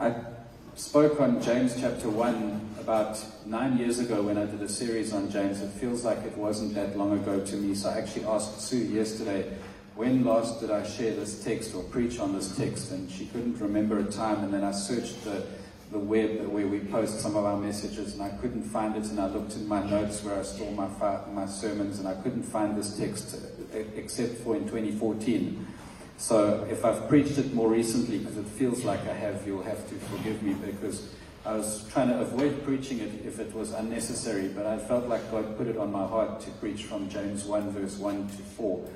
[0.00, 0.12] I
[0.74, 5.30] spoke on James chapter 1 about nine years ago when I did a series on
[5.30, 5.60] James.
[5.60, 7.76] It feels like it wasn't that long ago to me.
[7.76, 9.56] So I actually asked Sue yesterday,
[9.94, 12.90] when last did I share this text or preach on this text?
[12.90, 14.42] And she couldn't remember a time.
[14.42, 15.46] And then I searched the
[15.92, 19.04] the web where we post some of our messages, and I couldn't find it.
[19.04, 20.88] And I looked in my notes where I store my
[21.32, 23.36] my sermons, and I couldn't find this text
[23.94, 25.66] except for in 2014.
[26.16, 29.88] So if I've preached it more recently, because it feels like I have, you'll have
[29.88, 31.14] to forgive me because
[31.44, 35.30] I was trying to avoid preaching it if it was unnecessary, but I felt like
[35.30, 38.88] God put it on my heart to preach from James 1, verse 1 to 4.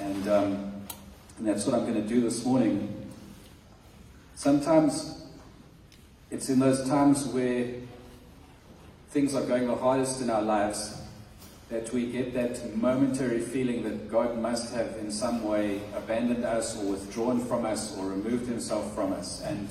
[0.00, 0.72] And, um,
[1.38, 3.10] and that's what I'm going to do this morning.
[4.34, 5.22] Sometimes
[6.30, 7.66] it's in those times where
[9.10, 11.00] things are going the hardest in our lives
[11.70, 16.78] that we get that momentary feeling that God must have in some way abandoned us
[16.78, 19.42] or withdrawn from us or removed himself from us.
[19.42, 19.68] And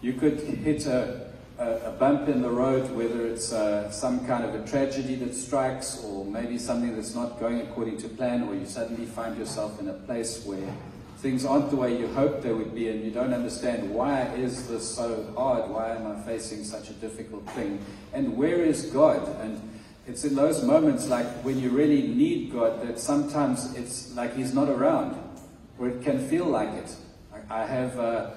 [0.00, 4.44] you could hit a, a, a bump in the road, whether it's uh, some kind
[4.44, 8.54] of a tragedy that strikes or maybe something that's not going according to plan, or
[8.54, 10.72] you suddenly find yourself in a place where
[11.18, 14.68] things aren't the way you hoped they would be and you don't understand why is
[14.68, 15.68] this so hard?
[15.70, 17.80] Why am i facing such a difficult thing?
[18.12, 19.26] And where is god?
[19.40, 19.60] And
[20.06, 24.54] it's in those moments like when you really need god that sometimes it's like he's
[24.54, 25.16] not around
[25.78, 26.94] or it can feel like it
[27.50, 28.30] i have uh,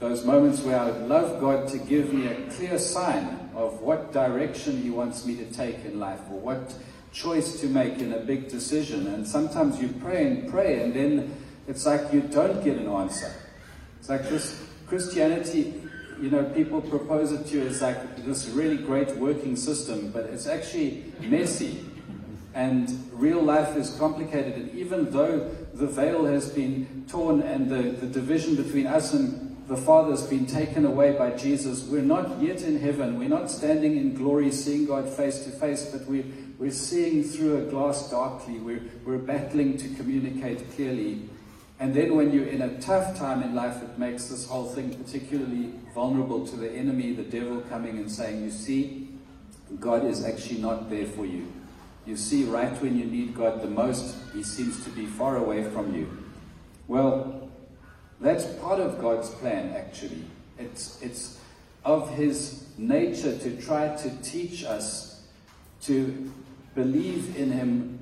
[0.00, 4.12] those moments where i would love god to give me a clear sign of what
[4.12, 6.74] direction he wants me to take in life or what
[7.12, 11.34] choice to make in a big decision and sometimes you pray and pray and then
[11.68, 13.32] it's like you don't get an answer.
[13.98, 15.80] It's like this Christianity,
[16.20, 20.26] you know, people propose it to you as like this really great working system, but
[20.26, 21.84] it's actually messy.
[22.54, 24.54] And real life is complicated.
[24.54, 29.56] And even though the veil has been torn and the, the division between us and
[29.68, 33.18] the Father has been taken away by Jesus, we're not yet in heaven.
[33.18, 36.24] We're not standing in glory, seeing God face to face, but we're,
[36.58, 38.58] we're seeing through a glass darkly.
[38.58, 41.30] We're, we're battling to communicate clearly.
[41.82, 44.94] And then when you're in a tough time in life, it makes this whole thing
[44.94, 49.08] particularly vulnerable to the enemy, the devil coming and saying, You see,
[49.80, 51.52] God is actually not there for you.
[52.06, 55.64] You see, right when you need God the most, He seems to be far away
[55.70, 56.08] from you.
[56.86, 57.50] Well,
[58.20, 60.22] that's part of God's plan, actually.
[60.60, 61.40] It's, it's
[61.84, 65.24] of His nature to try to teach us
[65.80, 66.32] to
[66.76, 67.98] believe in Him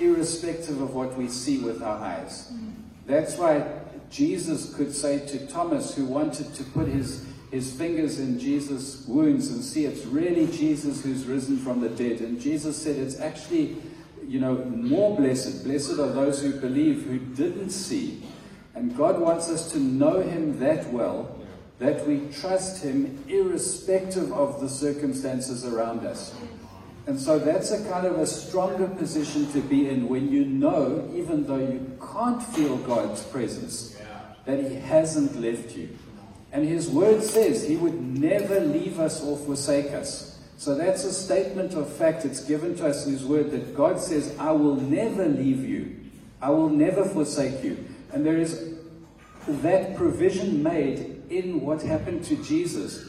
[0.00, 2.50] irrespective of what we see with our eyes.
[2.52, 2.82] Mm-hmm.
[3.06, 3.66] That's why
[4.10, 9.48] Jesus could say to Thomas, who wanted to put his, his fingers in Jesus' wounds
[9.48, 12.20] and see it's really Jesus who's risen from the dead.
[12.20, 13.76] And Jesus said it's actually,
[14.26, 15.64] you know, more blessed.
[15.64, 18.22] Blessed are those who believe, who didn't see.
[18.74, 21.32] And God wants us to know him that well
[21.78, 26.34] that we trust him irrespective of the circumstances around us.
[27.06, 31.08] And so that's a kind of a stronger position to be in when you know,
[31.14, 33.96] even though you can't feel God's presence,
[34.44, 35.96] that He hasn't left you.
[36.52, 40.40] And His word says He would never leave us or forsake us.
[40.58, 42.24] So that's a statement of fact.
[42.24, 45.96] It's given to us in His word that God says, I will never leave you,
[46.40, 47.84] I will never forsake you.
[48.12, 48.74] And there is
[49.46, 53.08] that provision made in what happened to Jesus.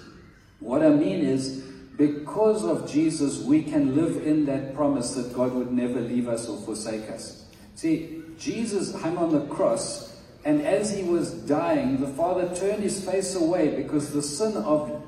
[0.59, 1.63] What I mean is,
[1.97, 6.47] because of Jesus, we can live in that promise that God would never leave us
[6.47, 7.43] or forsake us.
[7.73, 10.15] See, Jesus hung on the cross,
[10.45, 15.03] and as he was dying, the Father turned his face away because the sin of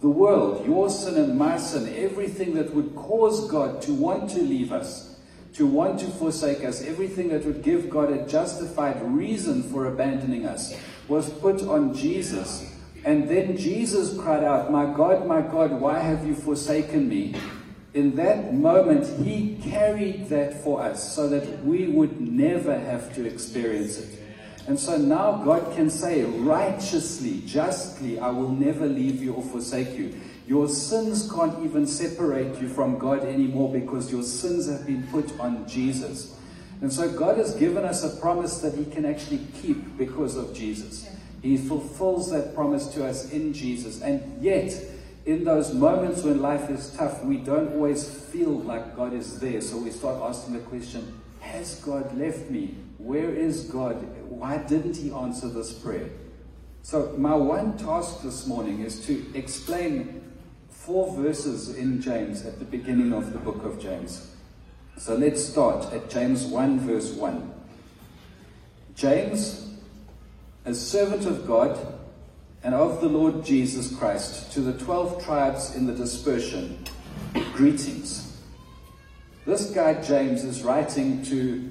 [0.00, 4.40] the world, your sin and my sin, everything that would cause God to want to
[4.40, 5.18] leave us,
[5.54, 10.46] to want to forsake us, everything that would give God a justified reason for abandoning
[10.46, 10.74] us,
[11.06, 12.73] was put on Jesus.
[13.04, 17.34] And then Jesus cried out, My God, my God, why have you forsaken me?
[17.92, 23.26] In that moment, He carried that for us so that we would never have to
[23.26, 24.20] experience it.
[24.66, 29.96] And so now God can say, righteously, justly, I will never leave you or forsake
[29.96, 30.18] you.
[30.46, 35.38] Your sins can't even separate you from God anymore because your sins have been put
[35.38, 36.38] on Jesus.
[36.80, 40.54] And so God has given us a promise that He can actually keep because of
[40.54, 41.08] Jesus.
[41.44, 44.00] He fulfills that promise to us in Jesus.
[44.00, 44.72] And yet,
[45.26, 49.60] in those moments when life is tough, we don't always feel like God is there.
[49.60, 52.76] So we start asking the question Has God left me?
[52.96, 53.96] Where is God?
[54.30, 56.08] Why didn't He answer this prayer?
[56.80, 60.22] So, my one task this morning is to explain
[60.70, 64.34] four verses in James at the beginning of the book of James.
[64.96, 67.52] So, let's start at James 1, verse 1.
[68.94, 69.63] James
[70.64, 71.78] a servant of God,
[72.62, 76.82] and of the Lord Jesus Christ, to the twelve tribes in the dispersion,
[77.52, 78.40] greetings.
[79.44, 81.70] This guy James is writing to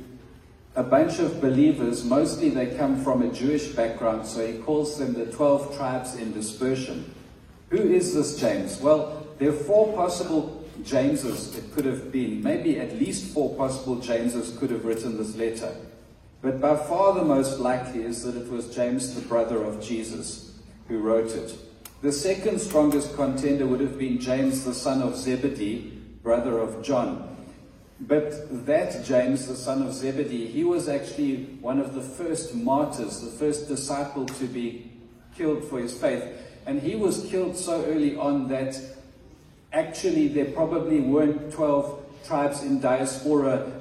[0.75, 5.13] a bunch of believers, mostly they come from a Jewish background, so he calls them
[5.13, 7.13] the 12 tribes in dispersion.
[7.69, 8.79] Who is this James?
[8.79, 12.43] Well, there are four possible Jameses it could have been.
[12.43, 15.75] Maybe at least four possible Jameses could have written this letter.
[16.43, 20.59] But by far the most likely is that it was James, the brother of Jesus
[20.89, 21.55] who wrote it.
[22.01, 27.37] The second strongest contender would have been James, the son of Zebedee, brother of John.
[28.01, 33.21] But that James, the son of Zebedee, he was actually one of the first martyrs,
[33.21, 34.91] the first disciple to be
[35.37, 36.25] killed for his faith.
[36.65, 38.77] And he was killed so early on that
[39.71, 43.79] actually there probably weren't 12 tribes in diaspora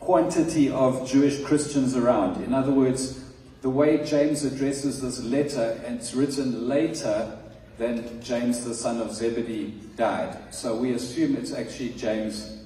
[0.00, 2.42] quantity of Jewish Christians around.
[2.42, 3.22] In other words,
[3.62, 7.38] the way James addresses this letter, and it's written later
[7.78, 10.52] than James the son of Zebedee died.
[10.52, 12.64] So we assume it's actually James,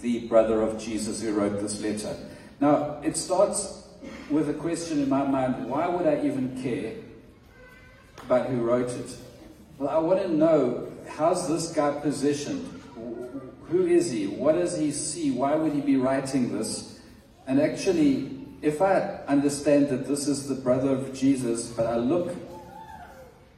[0.00, 2.14] the brother of Jesus, who wrote this letter.
[2.60, 3.86] Now, it starts
[4.30, 6.94] with a question in my mind why would I even care
[8.22, 9.16] about who wrote it?
[9.78, 12.77] Well, I want to know how's this guy positioned?
[13.68, 14.26] Who is he?
[14.26, 15.30] What does he see?
[15.30, 16.98] Why would he be writing this?
[17.46, 22.34] And actually, if I understand that this is the brother of Jesus, but I look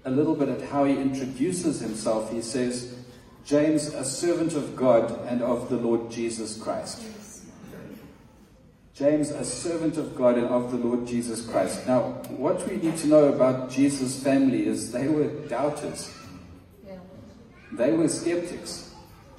[0.05, 2.97] a little bit at how he introduces himself, he says,
[3.45, 7.03] James, a servant of God and of the Lord Jesus Christ.
[8.95, 11.87] James, a servant of God and of the Lord Jesus Christ.
[11.87, 16.15] Now, what we need to know about Jesus' family is they were doubters.
[17.73, 18.90] They were skeptics.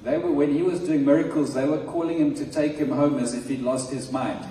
[0.02, 3.18] They were, when he was doing miracles, they were calling him to take him home
[3.18, 4.44] as if he'd lost his mind.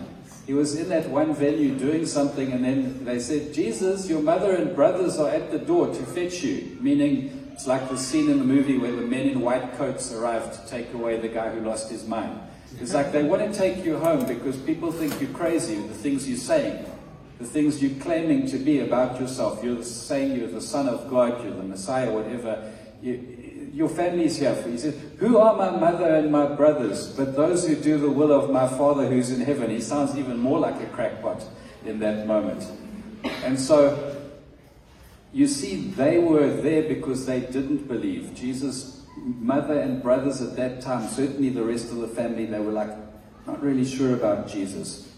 [0.47, 4.55] He was in that one venue doing something, and then they said, Jesus, your mother
[4.55, 6.77] and brothers are at the door to fetch you.
[6.79, 10.51] Meaning, it's like the scene in the movie where the men in white coats arrive
[10.51, 12.39] to take away the guy who lost his mind.
[12.79, 15.95] It's like they want to take you home because people think you're crazy, with the
[15.95, 16.85] things you're saying,
[17.37, 19.63] the things you're claiming to be about yourself.
[19.63, 22.71] You're saying you're the Son of God, you're the Messiah, whatever.
[23.01, 23.13] You,
[23.73, 24.73] your family is here for you.
[24.73, 28.31] He says, Who are my mother and my brothers, but those who do the will
[28.31, 29.69] of my Father who's in heaven?
[29.69, 31.43] He sounds even more like a crackpot
[31.85, 32.65] in that moment.
[33.43, 34.17] And so,
[35.31, 38.33] you see, they were there because they didn't believe.
[38.35, 42.71] Jesus' mother and brothers at that time, certainly the rest of the family, they were
[42.71, 42.89] like,
[43.47, 45.13] not really sure about Jesus.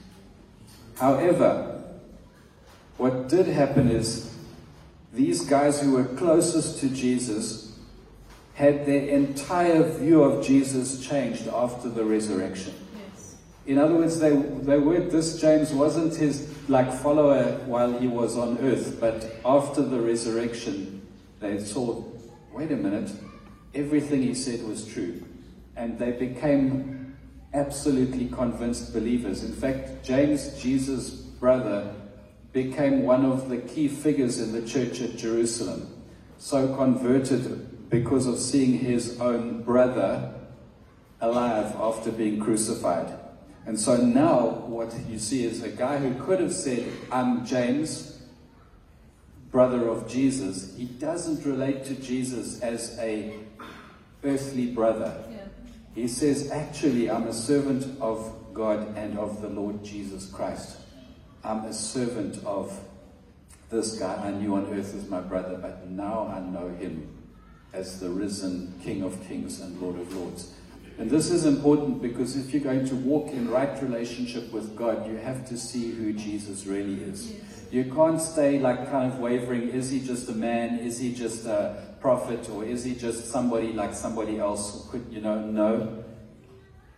[0.97, 1.81] However,
[2.97, 4.35] what did happen is
[5.11, 7.62] these guys who were closest to Jesus
[8.53, 12.73] had their entire view of Jesus changed after the resurrection.
[13.13, 13.35] Yes.
[13.65, 18.37] In other words, they, they were, this James wasn't his like follower while he was
[18.37, 21.01] on earth, but after the resurrection,
[21.39, 22.03] they saw,
[22.53, 23.11] wait a minute,
[23.73, 25.23] everything he said was true.
[25.75, 27.15] And they became
[27.53, 29.43] absolutely convinced believers.
[29.43, 31.93] In fact, James, Jesus' brother,
[32.51, 35.89] became one of the key figures in the church at Jerusalem.
[36.37, 40.33] So converted because of seeing his own brother
[41.21, 43.13] alive after being crucified.
[43.67, 48.19] And so now what you see is a guy who could have said, I'm James,
[49.51, 50.75] brother of Jesus.
[50.75, 53.35] He doesn't relate to Jesus as a
[54.23, 55.23] earthly brother.
[55.29, 55.45] Yeah.
[55.93, 60.77] He says, actually, I'm a servant of God and of the Lord Jesus Christ.
[61.43, 62.75] I'm a servant of
[63.69, 67.12] this guy I knew on earth as my brother, but now I know him
[67.73, 70.53] as the risen King of Kings and Lord of Lords.
[70.99, 75.07] And this is important because if you're going to walk in right relationship with God,
[75.07, 77.33] you have to see who Jesus really is.
[77.71, 80.77] You can't stay like kind of wavering, is he just a man?
[80.77, 82.47] Is he just a prophet?
[82.49, 84.87] Or is he just somebody like somebody else?
[84.91, 86.03] Could, you know, no.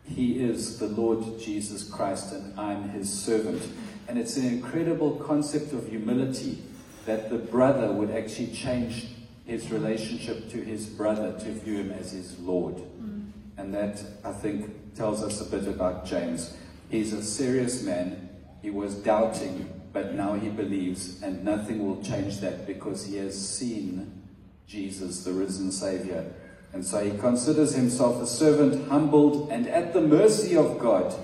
[0.03, 3.63] He is the Lord Jesus Christ and I'm his servant.
[4.09, 6.61] And it's an incredible concept of humility
[7.05, 9.07] that the brother would actually change
[9.45, 12.75] his relationship to his brother to view him as his Lord.
[12.75, 13.31] Mm.
[13.57, 16.55] And that, I think, tells us a bit about James.
[16.89, 18.29] He's a serious man.
[18.61, 23.35] He was doubting, but now he believes, and nothing will change that because he has
[23.35, 24.23] seen
[24.67, 26.33] Jesus, the risen Savior.
[26.73, 31.15] And so he considers himself a servant, humbled, and at the mercy of God.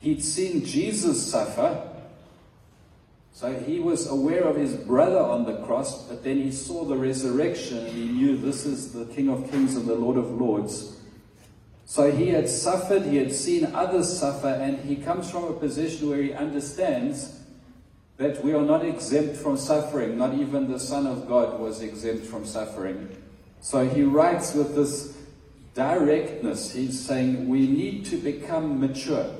[0.00, 1.89] He'd seen Jesus suffer,
[3.40, 6.94] so he was aware of his brother on the cross, but then he saw the
[6.94, 11.00] resurrection and he knew this is the King of Kings and the Lord of Lords.
[11.86, 16.10] So he had suffered, he had seen others suffer, and he comes from a position
[16.10, 17.40] where he understands
[18.18, 20.18] that we are not exempt from suffering.
[20.18, 23.08] Not even the Son of God was exempt from suffering.
[23.62, 25.16] So he writes with this
[25.72, 26.74] directness.
[26.74, 29.34] He's saying we need to become mature.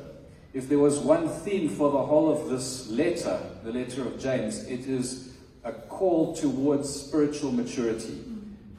[0.52, 4.64] If there was one theme for the whole of this letter, the letter of James,
[4.64, 8.24] it is a call towards spiritual maturity.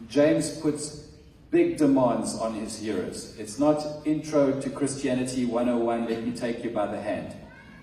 [0.10, 1.08] James puts
[1.50, 3.36] big demands on his hearers.
[3.38, 7.36] It's not intro to Christianity 101, let me take you by the hand.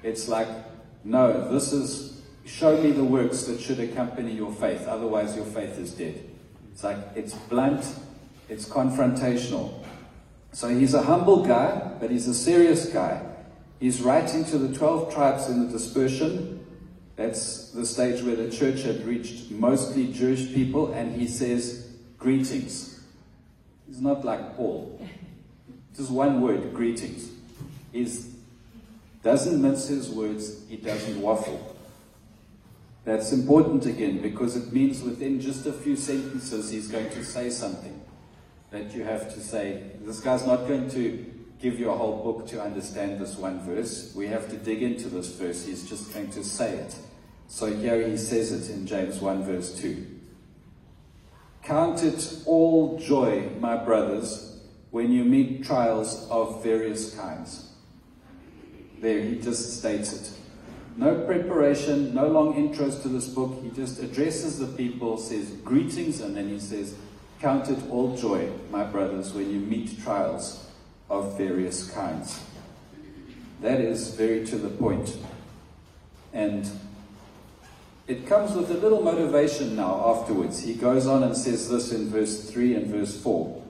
[0.03, 0.49] It's like,
[1.05, 5.79] no, this is show me the works that should accompany your faith, otherwise, your faith
[5.79, 6.25] is dead.
[6.73, 7.85] It's like, it's blunt,
[8.49, 9.85] it's confrontational.
[10.53, 13.23] So he's a humble guy, but he's a serious guy.
[13.81, 16.65] He's writing to the 12 tribes in the dispersion.
[17.17, 23.01] That's the stage where the church had reached mostly Jewish people, and he says, Greetings.
[23.87, 25.01] He's not like Paul.
[25.97, 27.31] Just one word, greetings.
[27.93, 28.09] He
[29.23, 31.77] doesn't mince his words, he doesn't waffle.
[33.05, 37.49] That's important again because it means within just a few sentences he's going to say
[37.51, 38.01] something
[38.71, 39.83] that you have to say.
[40.03, 41.25] This guy's not going to
[41.61, 44.13] give you a whole book to understand this one verse.
[44.15, 45.67] We have to dig into this verse.
[45.67, 46.97] He's just going to say it.
[47.49, 50.07] So here he says it in James 1 verse 2.
[51.63, 54.61] Count it all joy, my brothers,
[54.91, 57.73] when you meet trials of various kinds.
[59.01, 60.33] There, he just states it.
[60.97, 63.63] No preparation, no long intros to this book.
[63.63, 66.95] He just addresses the people, says greetings, and then he says,
[67.41, 70.68] Count it all joy, my brothers, when you meet trials
[71.11, 72.43] of various kinds.
[73.61, 75.17] That is very to the point.
[76.33, 76.69] And
[78.07, 80.63] it comes with a little motivation now afterwards.
[80.63, 83.63] He goes on and says this in verse 3 and verse 4.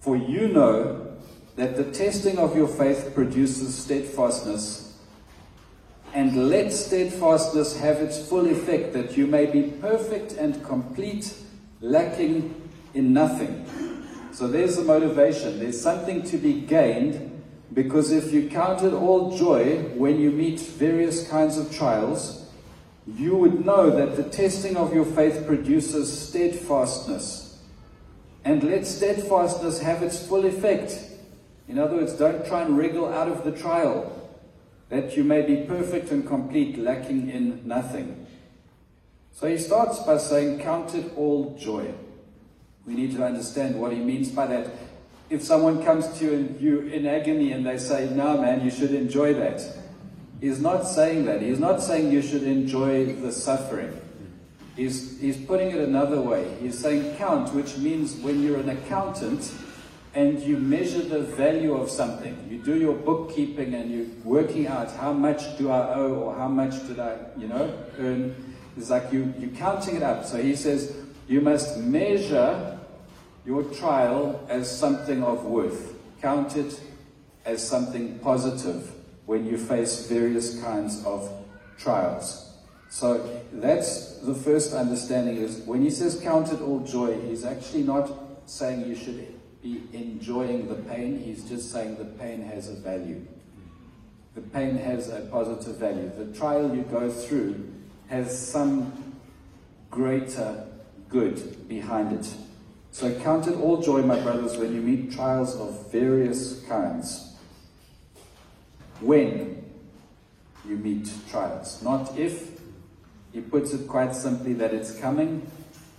[0.00, 1.16] For you know
[1.56, 4.86] that the testing of your faith produces steadfastness
[6.14, 11.34] and let steadfastness have its full effect, that you may be perfect and complete,
[11.82, 12.54] lacking
[12.94, 13.66] in nothing.
[14.36, 15.60] So there's the motivation.
[15.60, 20.60] There's something to be gained, because if you count it all joy when you meet
[20.60, 22.46] various kinds of trials,
[23.06, 27.62] you would know that the testing of your faith produces steadfastness.
[28.44, 31.00] And let steadfastness have its full effect.
[31.66, 34.30] In other words, don't try and wriggle out of the trial
[34.90, 38.26] that you may be perfect and complete, lacking in nothing.
[39.32, 41.94] So he starts by saying, Count it all joy.
[42.86, 44.70] We need to understand what he means by that.
[45.28, 49.34] If someone comes to you in agony and they say, No, man, you should enjoy
[49.34, 49.60] that.
[50.40, 51.42] He's not saying that.
[51.42, 54.00] He's not saying you should enjoy the suffering.
[54.76, 56.54] He's, he's putting it another way.
[56.60, 59.50] He's saying count, which means when you're an accountant,
[60.16, 62.46] and you measure the value of something.
[62.50, 66.48] You do your bookkeeping and you're working out how much do I owe or how
[66.48, 68.34] much did I, you know, earn.
[68.78, 70.24] It's like you, you're counting it up.
[70.24, 70.96] So he says
[71.28, 72.75] you must measure
[73.46, 75.94] your trial as something of worth.
[76.20, 76.80] Count it
[77.44, 78.90] as something positive
[79.26, 81.30] when you face various kinds of
[81.78, 82.42] trials.
[82.88, 87.82] So that's the first understanding is when he says count it all joy, he's actually
[87.82, 88.10] not
[88.46, 89.26] saying you should
[89.62, 91.18] be enjoying the pain.
[91.18, 93.26] He's just saying the pain has a value.
[94.34, 96.10] The pain has a positive value.
[96.16, 97.72] The trial you go through
[98.08, 99.16] has some
[99.90, 100.66] greater
[101.08, 102.32] good behind it.
[102.96, 107.36] So count it all joy, my brothers, when you meet trials of various kinds.
[109.02, 109.62] When
[110.66, 112.58] you meet trials, not if.
[113.34, 115.46] He puts it quite simply that it's coming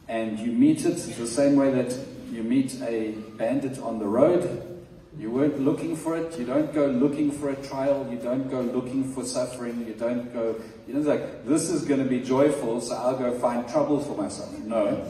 [0.08, 1.96] and you meet it the same way that
[2.32, 4.82] you meet a bandit on the road.
[5.20, 6.40] You weren't looking for it.
[6.40, 8.08] You don't go looking for a trial.
[8.10, 9.86] You don't go looking for suffering.
[9.86, 13.38] You don't go, you know, like, this is going to be joyful, so I'll go
[13.38, 14.52] find trouble for myself.
[14.60, 15.08] No.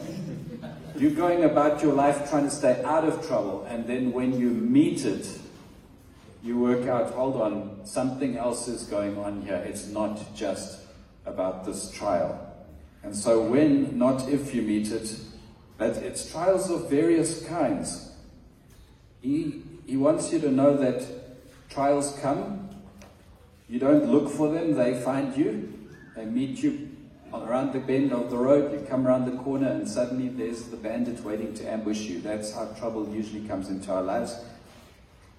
[0.98, 4.50] You're going about your life trying to stay out of trouble, and then when you
[4.50, 5.28] meet it,
[6.42, 9.62] you work out, hold on, something else is going on here.
[9.64, 10.80] It's not just
[11.24, 12.52] about this trial.
[13.04, 15.14] And so when, not if you meet it,
[15.76, 18.10] but it's trials of various kinds.
[19.20, 21.06] He, he wants you to know that
[21.70, 22.70] trials come.
[23.68, 25.78] You don't look for them, they find you.
[26.16, 26.87] They meet you
[27.32, 28.72] around the bend of the road.
[28.72, 32.20] You come around the corner, and suddenly there's the bandit waiting to ambush you.
[32.20, 34.36] That's how trouble usually comes into our lives.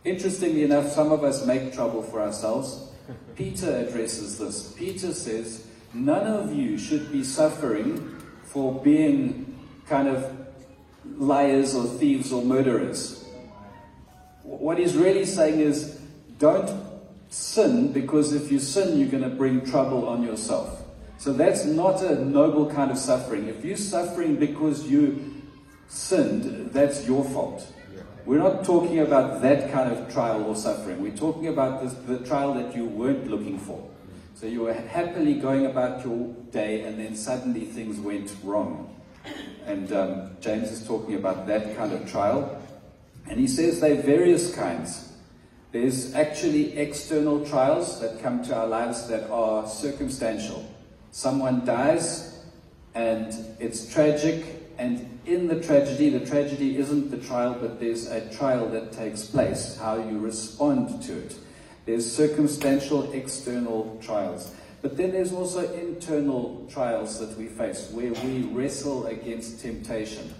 [0.03, 2.89] Interestingly enough, some of us make trouble for ourselves.
[3.35, 4.73] Peter addresses this.
[4.73, 10.37] Peter says, None of you should be suffering for being kind of
[11.17, 13.25] liars or thieves or murderers.
[14.43, 15.99] What he's really saying is
[16.37, 16.69] don't
[17.29, 20.78] sin because if you sin, you're going to bring trouble on yourself.
[21.19, 23.49] So that's not a noble kind of suffering.
[23.49, 25.43] If you're suffering because you
[25.89, 27.67] sinned, that's your fault.
[28.25, 31.01] We're not talking about that kind of trial or suffering.
[31.01, 33.85] We're talking about the, the trial that you weren't looking for.
[34.33, 38.95] So you were happily going about your day, and then suddenly things went wrong.
[39.65, 42.61] And um, James is talking about that kind of trial.
[43.29, 45.11] And he says there are various kinds.
[45.73, 50.65] There's actually external trials that come to our lives that are circumstantial.
[51.11, 52.43] Someone dies,
[52.93, 54.45] and it's tragic,
[54.77, 59.25] and in the tragedy, the tragedy isn't the trial, but there's a trial that takes
[59.25, 61.35] place, how you respond to it.
[61.85, 64.53] There's circumstantial external trials.
[64.81, 70.33] But then there's also internal trials that we face where we wrestle against temptation.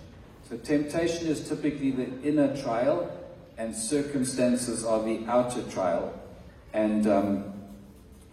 [0.50, 3.12] So temptation is typically the inner trial,
[3.58, 6.14] and circumstances are the outer trial.
[6.74, 7.49] And um,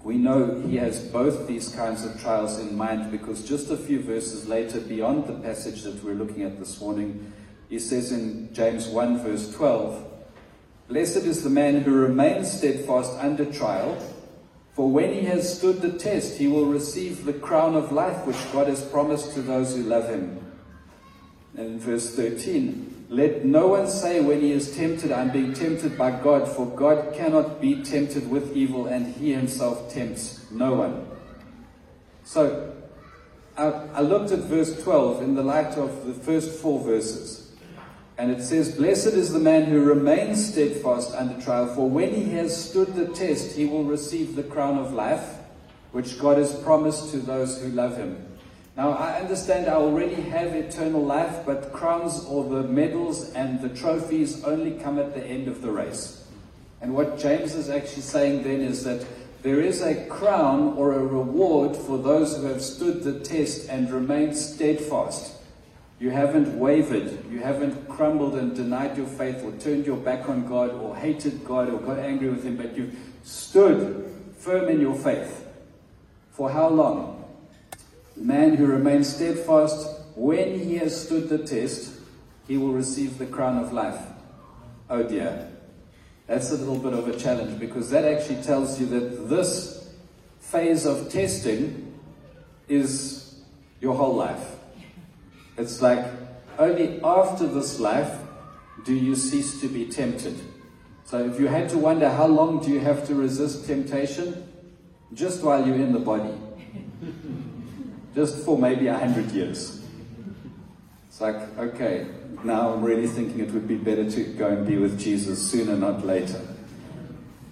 [0.07, 4.01] we know he has both these kinds of trials in mind because just a few
[4.01, 7.33] verses later, beyond the passage that we're looking at this morning,
[7.69, 10.09] he says in James 1, verse 12,
[10.87, 14.01] Blessed is the man who remains steadfast under trial,
[14.75, 18.53] for when he has stood the test, he will receive the crown of life which
[18.53, 20.39] God has promised to those who love him.
[21.57, 25.97] And in verse 13, let no one say when he is tempted, I'm being tempted
[25.97, 31.07] by God, for God cannot be tempted with evil, and he himself tempts no one.
[32.25, 32.75] So,
[33.57, 37.53] I, I looked at verse 12 in the light of the first four verses.
[38.19, 42.31] And it says, Blessed is the man who remains steadfast under trial, for when he
[42.31, 45.37] has stood the test, he will receive the crown of life,
[45.93, 48.36] which God has promised to those who love him.
[48.77, 53.71] Now, I understand I already have eternal life, but crowns or the medals and the
[53.71, 56.27] trophies only come at the end of the race.
[56.83, 59.07] And what James is actually saying then is that
[59.43, 63.91] there is a crown or a reward for those who have stood the test and
[63.91, 65.33] remained steadfast.
[65.99, 70.47] You haven't wavered, you haven't crumbled and denied your faith or turned your back on
[70.47, 74.05] God or hated God or got angry with Him, but you've stood
[74.37, 75.49] firm in your faith.
[76.33, 77.16] For how long?
[78.17, 81.93] The man who remains steadfast, when he has stood the test,
[82.49, 84.01] he will receive the crown of life.
[84.89, 85.51] Oh dear.
[86.27, 89.93] That's a little bit of a challenge because that actually tells you that this
[90.41, 91.95] phase of testing
[92.69, 93.39] is
[93.81, 94.57] your whole life.
[95.59, 96.05] It's like
[96.59, 98.19] only after this life
[98.85, 100.37] do you cease to be tempted.
[101.05, 104.49] So if you had to wonder how long do you have to resist temptation,
[105.13, 106.33] just while you're in the body
[108.17, 109.85] just for maybe a hundred years.
[111.07, 112.07] It's like, okay,
[112.43, 115.77] now I'm really thinking it would be better to go and be with Jesus sooner,
[115.77, 116.41] not later.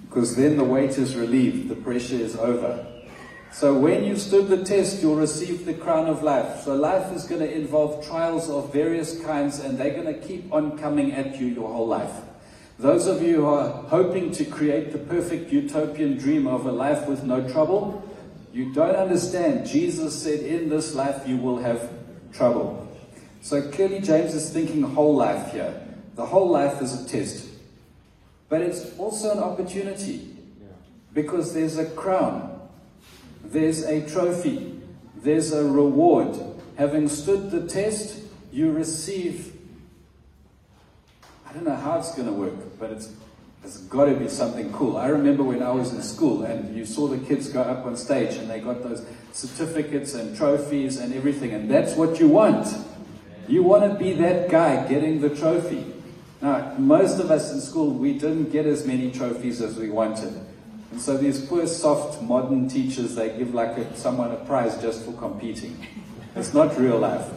[0.08, 2.86] Because then the weight is relieved, the pressure is over.
[3.52, 6.62] So when you've stood the test, you'll receive the crown of life.
[6.62, 10.50] So life is going to involve trials of various kinds, and they're going to keep
[10.50, 12.22] on coming at you your whole life.
[12.78, 17.06] Those of you who are hoping to create the perfect utopian dream of a life
[17.06, 18.02] with no trouble,
[18.54, 19.66] you don't understand.
[19.66, 21.90] Jesus said, In this life you will have
[22.32, 22.88] trouble.
[23.40, 25.74] So clearly, James is thinking whole life here.
[26.14, 27.48] The whole life is a test.
[28.48, 30.36] But it's also an opportunity
[31.12, 32.60] because there's a crown,
[33.42, 34.80] there's a trophy,
[35.16, 36.38] there's a reward.
[36.76, 39.52] Having stood the test, you receive.
[41.48, 43.12] I don't know how it's going to work, but it's
[43.64, 44.98] it's got to be something cool.
[44.98, 47.96] I remember when I was in school and you saw the kids go up on
[47.96, 52.68] stage and they got those certificates and trophies and everything, and that's what you want.
[53.48, 55.92] You want to be that guy getting the trophy.
[56.42, 60.34] Now, most of us in school, we didn't get as many trophies as we wanted.
[60.90, 65.04] And so these poor, soft, modern teachers, they give like a, someone a prize just
[65.04, 65.86] for competing.
[66.36, 67.30] It's not real life.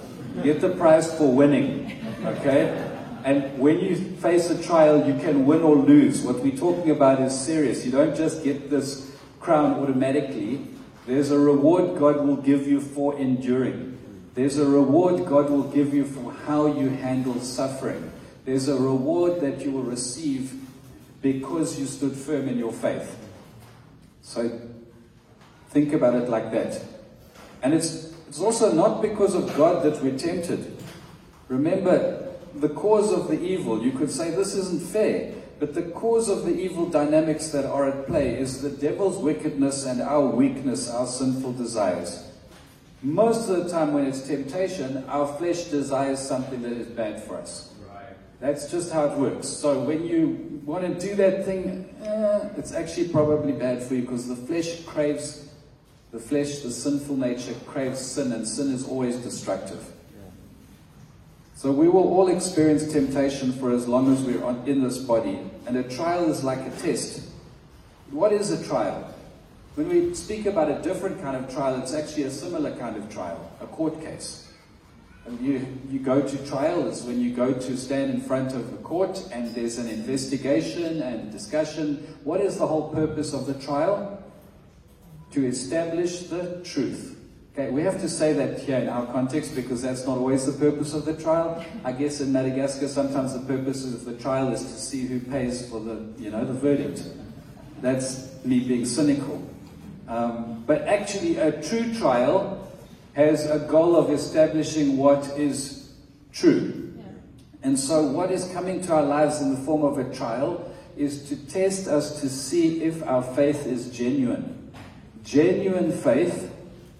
[0.43, 2.86] Get the prize for winning, okay?
[3.23, 6.21] And when you face a trial, you can win or lose.
[6.21, 7.85] What we're talking about is serious.
[7.85, 10.67] You don't just get this crown automatically.
[11.05, 13.97] There's a reward God will give you for enduring.
[14.33, 18.11] There's a reward God will give you for how you handle suffering.
[18.45, 20.53] There's a reward that you will receive
[21.21, 23.17] because you stood firm in your faith.
[24.21, 24.61] So
[25.69, 26.81] think about it like that.
[27.61, 30.77] And it's, it's also not because of God that we're tempted.
[31.47, 32.16] Remember,
[32.61, 36.45] the cause of the evil, you could say this isn't fair, but the cause of
[36.45, 41.07] the evil dynamics that are at play is the devil's wickedness and our weakness, our
[41.07, 42.29] sinful desires.
[43.01, 47.37] Most of the time, when it's temptation, our flesh desires something that is bad for
[47.37, 47.73] us.
[48.39, 49.47] That's just how it works.
[49.47, 54.01] So when you want to do that thing, eh, it's actually probably bad for you
[54.01, 55.47] because the flesh craves
[56.11, 59.85] The flesh, the sinful nature, craves sin, and sin is always destructive.
[61.57, 65.39] So we will all experience temptation for as long as we're in this body.
[65.65, 67.31] And a trial is like a test.
[68.11, 69.11] What is a trial?
[69.73, 73.11] When we speak about a different kind of trial, it's actually a similar kind of
[73.11, 74.53] trial, a court case.
[75.25, 78.71] And you, you go to trial is when you go to stand in front of
[78.71, 82.17] a court and there's an investigation and discussion.
[82.23, 84.23] What is the whole purpose of the trial?
[85.31, 87.16] To establish the truth.
[87.57, 90.51] Okay, we have to say that here in our context because that's not always the
[90.51, 91.65] purpose of the trial.
[91.83, 95.67] I guess in Madagascar, sometimes the purpose of the trial is to see who pays
[95.67, 97.01] for the, you know, the verdict.
[97.81, 99.41] That's me being cynical.
[100.07, 102.71] Um, but actually, a true trial
[103.13, 105.93] has a goal of establishing what is
[106.31, 106.93] true.
[106.95, 107.05] Yeah.
[107.63, 111.27] And so, what is coming to our lives in the form of a trial is
[111.29, 114.71] to test us to see if our faith is genuine.
[115.23, 116.53] Genuine faith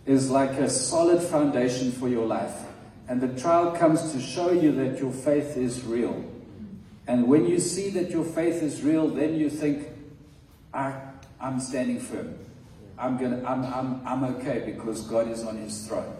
[0.08, 2.64] is like a solid foundation for your life.
[3.10, 6.24] And the trial comes to show you that your faith is real.
[7.08, 9.88] And when you see that your faith is real, then you think,
[10.74, 11.00] I,
[11.40, 12.38] I'm standing firm.
[12.98, 16.16] I'm, gonna, I'm, I'm, I'm okay because God is on his throne.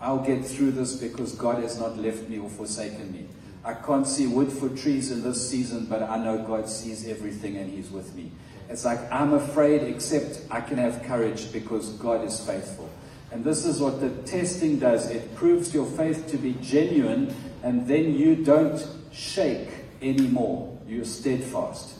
[0.00, 3.26] I'll get through this because God has not left me or forsaken me.
[3.64, 7.58] I can't see wood for trees in this season, but I know God sees everything
[7.58, 8.30] and he's with me.
[8.70, 12.89] It's like I'm afraid, except I can have courage because God is faithful.
[13.32, 17.86] And this is what the testing does it proves your faith to be genuine, and
[17.86, 19.68] then you don't shake
[20.02, 20.78] anymore.
[20.86, 21.96] You're steadfast.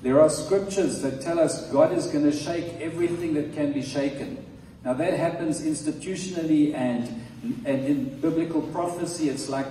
[0.00, 3.82] There are scriptures that tell us God is going to shake everything that can be
[3.82, 4.44] shaken.
[4.84, 7.24] Now, that happens institutionally and,
[7.64, 9.28] and in biblical prophecy.
[9.28, 9.66] It's like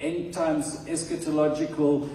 [0.00, 2.10] end times eschatological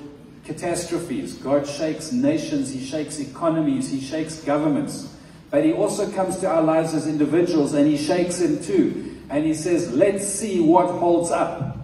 [0.46, 1.34] catastrophes.
[1.36, 5.12] God shakes nations, He shakes economies, He shakes governments.
[5.50, 9.18] But he also comes to our lives as individuals and he shakes them too.
[9.30, 11.78] And he says, let's see what holds up.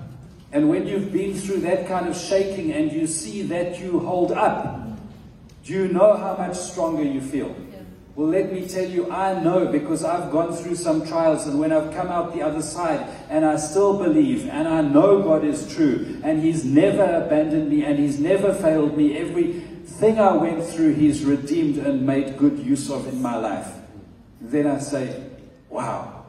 [0.51, 4.31] And when you've been through that kind of shaking and you see that you hold
[4.31, 4.87] up,
[5.63, 7.55] do you know how much stronger you feel?
[8.15, 11.73] Well, let me tell you, I know because I've gone through some trials, and when
[11.73, 15.75] I've come out the other side, and I still believe, and I know God is
[15.75, 19.17] true, and He's never abandoned me, and He's never failed me.
[19.17, 23.71] Every thing I went through, He's redeemed and made good use of in my life.
[24.41, 25.23] Then I say,
[25.69, 26.25] wow,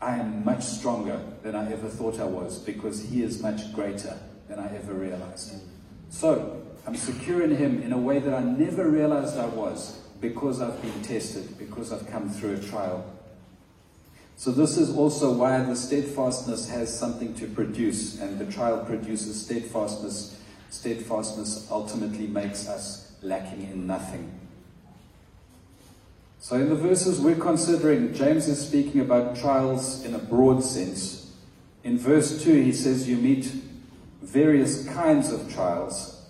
[0.00, 4.18] I am much stronger than I ever thought I was because He is much greater
[4.48, 5.54] than I ever realized.
[6.10, 10.60] So, I'm secure in Him in a way that I never realized I was because
[10.60, 13.04] I've been tested, because I've come through a trial.
[14.36, 19.44] So, this is also why the steadfastness has something to produce, and the trial produces
[19.44, 20.37] steadfastness
[20.70, 24.38] steadfastness ultimately makes us lacking in nothing.
[26.40, 31.34] So, in the verses we're considering, James is speaking about trials in a broad sense.
[31.82, 33.52] In verse 2, he says, You meet
[34.22, 36.22] various kinds of trials,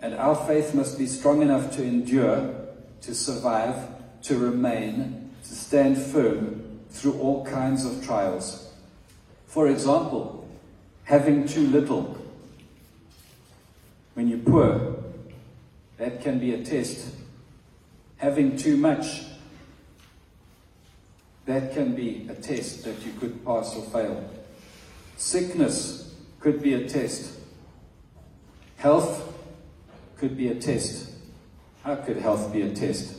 [0.00, 2.54] and our faith must be strong enough to endure,
[3.02, 3.76] to survive,
[4.22, 8.72] to remain, to stand firm through all kinds of trials.
[9.46, 10.48] For example,
[11.04, 12.16] having too little
[14.14, 14.96] when you're poor,
[15.98, 17.14] that can be a test.
[18.16, 19.24] Having too much,
[21.46, 24.30] that can be a test that you could pass or fail.
[25.16, 27.38] Sickness could be a test.
[28.76, 29.32] Health
[30.16, 31.12] could be a test.
[31.82, 33.16] How could health be a test?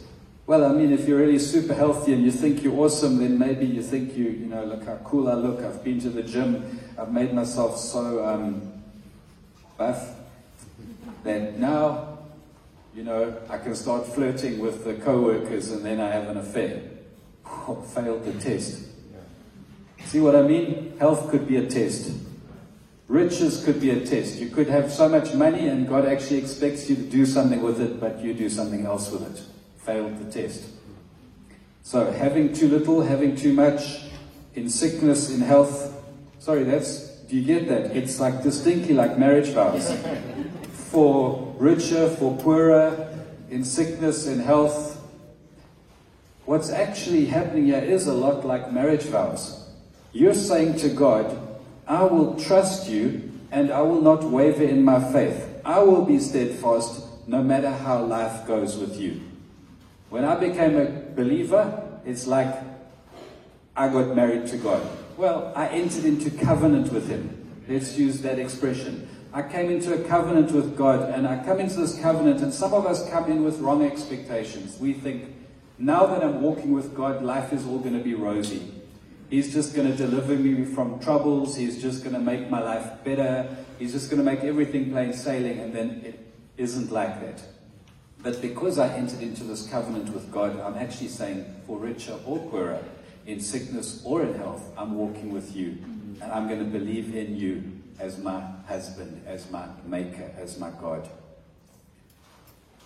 [0.48, 3.66] Well, I mean, if you're really super healthy and you think you're awesome, then maybe
[3.66, 5.62] you think you, you know, look how cool I look.
[5.62, 6.80] I've been to the gym.
[6.98, 8.84] I've made myself so um,
[9.78, 10.15] buff
[11.26, 12.20] then now,
[12.96, 16.82] you know, I can start flirting with the co-workers and then I have an affair.
[17.94, 18.86] Failed the test.
[20.06, 20.96] See what I mean?
[21.00, 22.14] Health could be a test.
[23.08, 24.38] Riches could be a test.
[24.38, 27.82] You could have so much money and God actually expects you to do something with
[27.82, 29.44] it, but you do something else with it.
[29.84, 30.64] Failed the test.
[31.82, 34.06] So having too little, having too much,
[34.56, 35.94] in sickness, in health.
[36.40, 37.96] Sorry, that's, do you get that?
[37.96, 39.92] It's like distinctly like marriage vows.
[40.96, 43.10] for richer, for poorer,
[43.50, 45.06] in sickness, in health.
[46.46, 49.68] What's actually happening here is a lot like marriage vows.
[50.14, 51.38] You're saying to God,
[51.86, 55.60] I will trust you and I will not waver in my faith.
[55.66, 59.20] I will be steadfast no matter how life goes with you.
[60.10, 62.56] When I became a believer, it's like
[63.76, 64.82] I got married to God.
[65.18, 67.64] Well, I entered into covenant with Him.
[67.68, 69.10] Let's use that expression.
[69.36, 72.74] I came into a covenant with God, and I come into this covenant, and some
[72.74, 74.80] of us come in with wrong expectations.
[74.80, 75.36] We think,
[75.78, 78.72] Now that I'm walking with God, life is all going to be rosy.
[79.30, 81.58] He's just going to deliver me from troubles.
[81.58, 83.58] He's just going to make my life better.
[83.78, 85.60] He's just going to make everything plain sailing.
[85.60, 86.18] And then it
[86.56, 87.44] isn't like that.
[88.24, 92.40] But because I entered into this covenant with God, I'm actually saying, for richer or
[92.50, 92.82] poorer,
[93.26, 95.78] in sickness or in health, I'm walking with you.
[96.22, 100.70] And I'm going to believe in you as my husband, as my maker, as my
[100.82, 101.10] God.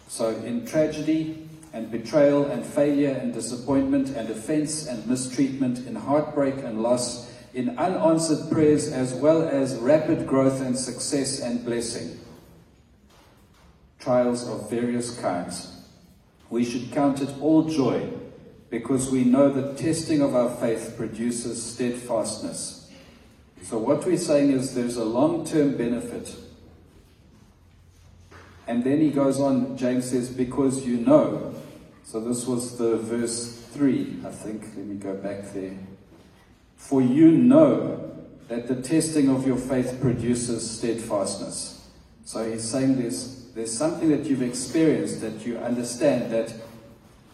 [0.07, 6.55] So in tragedy and betrayal and failure and disappointment and offense and mistreatment, in heartbreak
[6.57, 12.19] and loss, in unanswered prayers, as well as rapid growth and success and blessing,
[13.99, 15.83] trials of various kinds,
[16.49, 18.09] we should count it all joy
[18.69, 22.78] because we know the testing of our faith produces steadfastness.
[23.63, 26.35] So, what we're saying is there's a long term benefit.
[28.67, 31.55] And then he goes on, James says, because you know.
[32.03, 34.61] So, this was the verse 3, I think.
[34.75, 35.77] Let me go back there.
[36.77, 38.15] For you know
[38.47, 41.87] that the testing of your faith produces steadfastness.
[42.25, 46.53] So, he's saying there's, there's something that you've experienced that you understand that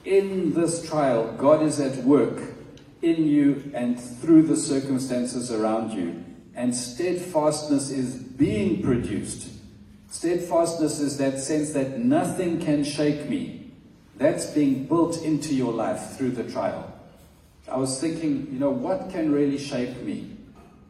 [0.03, 2.54] in this trial, God is at work
[3.05, 6.23] in you and through the circumstances around you.
[6.55, 9.49] And steadfastness is being produced.
[10.09, 13.71] Steadfastness is that sense that nothing can shake me.
[14.17, 16.91] That's being built into your life through the trial.
[17.69, 20.31] I was thinking, you know, what can really shake me?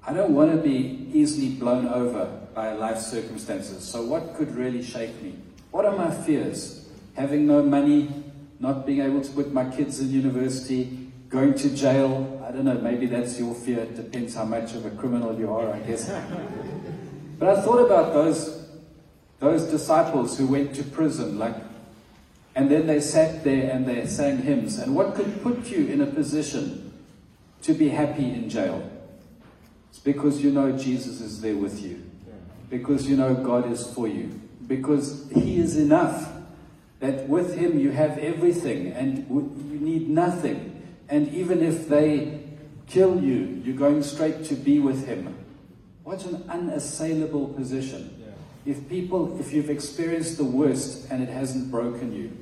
[0.05, 3.83] I don't want to be easily blown over by life circumstances.
[3.83, 5.35] So, what could really shake me?
[5.71, 6.87] What are my fears?
[7.15, 8.23] Having no money,
[8.59, 12.43] not being able to put my kids in university, going to jail.
[12.47, 13.79] I don't know, maybe that's your fear.
[13.79, 16.09] It depends how much of a criminal you are, I guess.
[17.39, 18.67] but I thought about those,
[19.39, 21.55] those disciples who went to prison, like,
[22.55, 24.79] and then they sat there and they sang hymns.
[24.79, 26.93] And what could put you in a position
[27.63, 28.89] to be happy in jail?
[29.89, 32.03] It's because you know Jesus is there with you.
[32.69, 34.39] Because you know God is for you.
[34.67, 36.31] Because He is enough.
[37.01, 40.74] That with Him you have everything and you need nothing.
[41.09, 42.41] And even if they
[42.87, 45.35] kill you, you're going straight to be with Him.
[46.03, 48.11] What an unassailable position.
[48.65, 52.35] If people, if you've experienced the worst and it hasn't broken you,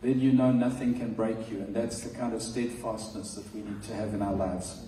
[0.00, 1.58] then you know nothing can break you.
[1.58, 4.80] And that's the kind of steadfastness that we need to have in our lives.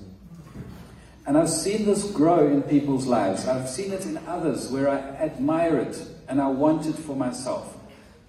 [1.27, 3.47] And I've seen this grow in people's lives.
[3.49, 7.77] I've seen it in others where I admire it and I want it for myself.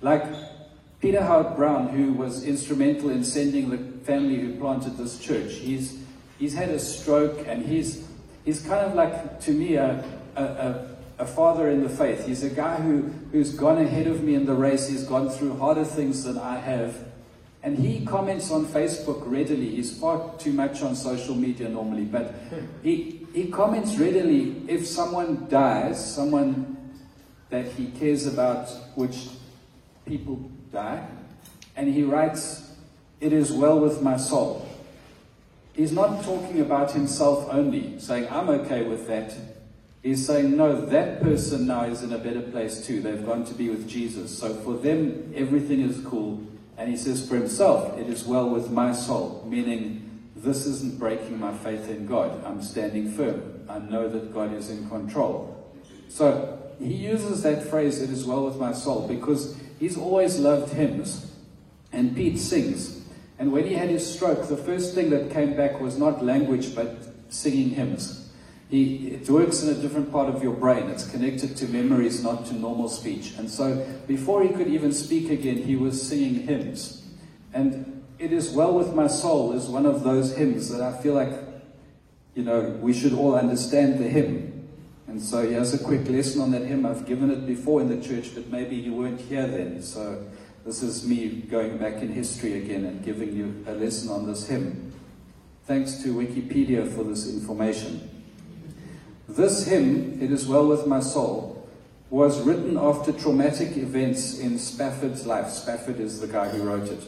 [0.01, 0.25] Like
[0.99, 6.03] Peter Howard Brown, who was instrumental in sending the family who planted this church, he's,
[6.37, 8.07] he's had a stroke and he's,
[8.45, 10.03] he's kind of like, to me, a,
[10.35, 12.25] a, a, a father in the faith.
[12.25, 14.87] He's a guy who, who's gone ahead of me in the race.
[14.87, 17.05] He's gone through harder things than I have.
[17.61, 19.75] And he comments on Facebook readily.
[19.75, 22.33] He's far too much on social media normally, but
[22.81, 26.77] he, he comments readily if someone dies, someone
[27.49, 29.27] that he cares about, which
[30.05, 31.05] people die.
[31.75, 32.68] And he writes,
[33.19, 34.67] It is well with my soul.
[35.73, 39.33] He's not talking about himself only, saying, I'm okay with that.
[40.01, 43.01] He's saying, No, that person now is in a better place too.
[43.01, 44.37] They've gone to be with Jesus.
[44.37, 46.41] So for them, everything is cool.
[46.77, 51.39] And he says for himself, It is well with my soul, meaning this isn't breaking
[51.39, 52.43] my faith in God.
[52.45, 53.65] I'm standing firm.
[53.67, 55.55] I know that God is in control.
[56.07, 60.73] So he uses that phrase, It is well with my soul, because He's always loved
[60.73, 61.31] hymns.
[61.91, 62.98] And Pete sings.
[63.39, 66.75] And when he had his stroke, the first thing that came back was not language,
[66.75, 66.97] but
[67.29, 68.29] singing hymns.
[68.69, 70.89] He, it works in a different part of your brain.
[70.89, 73.33] It's connected to memories, not to normal speech.
[73.37, 77.03] And so before he could even speak again, he was singing hymns.
[77.53, 81.13] And It Is Well With My Soul is one of those hymns that I feel
[81.13, 81.31] like,
[82.35, 84.67] you know, we should all understand the hymn.
[85.07, 86.85] And so here's a quick lesson on that hymn.
[86.85, 89.81] I've given it before in the church, but maybe you weren't here then.
[89.81, 90.27] So
[90.65, 94.47] this is me going back in history again and giving you a lesson on this
[94.47, 94.93] hymn.
[95.65, 98.23] Thanks to Wikipedia for this information.
[99.27, 101.67] This hymn, It Is Well With My Soul,
[102.09, 105.49] was written after traumatic events in Spafford's life.
[105.49, 107.03] Spafford is the guy who wrote it.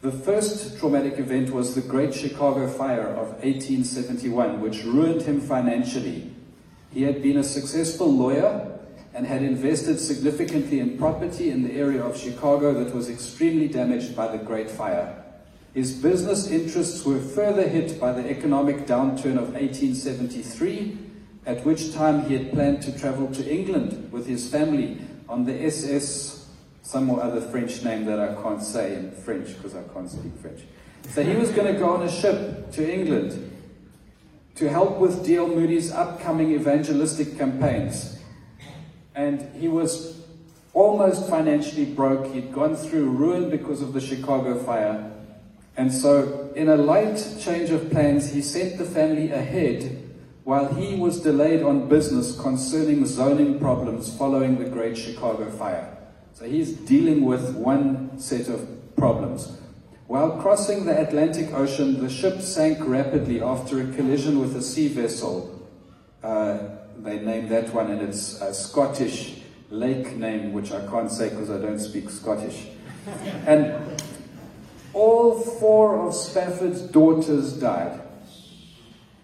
[0.00, 6.32] The first traumatic event was the Great Chicago Fire of 1871, which ruined him financially
[6.92, 8.77] he had been a successful lawyer
[9.18, 14.14] and had invested significantly in property in the area of Chicago that was extremely damaged
[14.14, 15.24] by the Great Fire.
[15.74, 20.98] His business interests were further hit by the economic downturn of 1873,
[21.46, 25.64] at which time he had planned to travel to England with his family on the
[25.64, 26.46] SS
[26.82, 30.32] some or other French name that I can't say in French because I can't speak
[30.40, 30.60] French.
[31.08, 33.50] So he was going to go on a ship to England
[34.54, 35.48] to help with D.L.
[35.48, 38.17] Moody's upcoming evangelistic campaigns.
[39.18, 40.22] And he was
[40.72, 42.32] almost financially broke.
[42.32, 45.10] He'd gone through ruin because of the Chicago fire.
[45.76, 50.04] And so, in a light change of plans, he sent the family ahead
[50.44, 55.98] while he was delayed on business concerning zoning problems following the Great Chicago Fire.
[56.34, 59.58] So he's dealing with one set of problems.
[60.06, 64.86] While crossing the Atlantic Ocean, the ship sank rapidly after a collision with a sea
[64.86, 65.68] vessel.
[66.22, 71.28] Uh, they named that one, and it's a Scottish lake name, which I can't say
[71.30, 72.66] because I don't speak Scottish.
[73.46, 74.00] and
[74.92, 78.00] all four of Spafford's daughters died.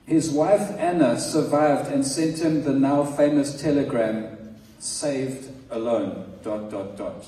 [0.07, 6.97] His wife Anna survived and sent him the now famous telegram, saved alone, dot, dot,
[6.97, 7.27] dot.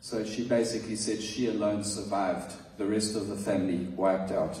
[0.00, 4.58] So she basically said she alone survived, the rest of the family wiped out.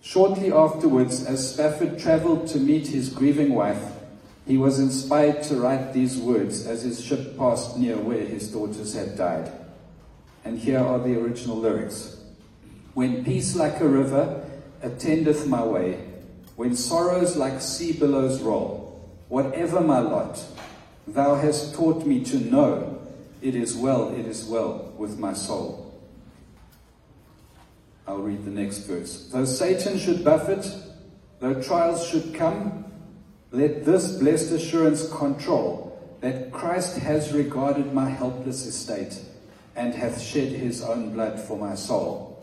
[0.00, 3.82] Shortly afterwards, as Spafford traveled to meet his grieving wife,
[4.46, 8.94] he was inspired to write these words as his ship passed near where his daughters
[8.94, 9.50] had died.
[10.44, 12.18] And here are the original lyrics
[12.92, 14.44] When peace like a river
[14.82, 15.98] attendeth my way,
[16.56, 20.44] when sorrows like sea billows roll, whatever my lot,
[21.08, 23.00] thou hast taught me to know
[23.40, 25.80] it is well, it is well with my soul.
[28.06, 29.28] I'll read the next verse.
[29.32, 30.66] Though Satan should buffet,
[31.40, 32.83] though trials should come,
[33.54, 39.20] let this blessed assurance control that Christ has regarded my helpless estate
[39.76, 42.42] and hath shed his own blood for my soul.